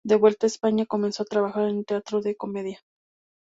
De 0.03 0.15
vuelta 0.15 0.47
a 0.47 0.47
España, 0.47 0.87
comenzó 0.87 1.21
a 1.21 1.27
trabajar 1.27 1.69
en 1.69 1.77
el 1.77 1.85
Teatro 1.85 2.21
de 2.23 2.31
la 2.31 2.35
Comedia. 2.37 2.79